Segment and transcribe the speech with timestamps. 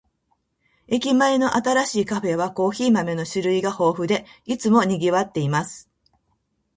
[0.87, 5.91] 駅前の新しいカフェは、コーヒー豆の種類が豊富で、いつも賑わっています。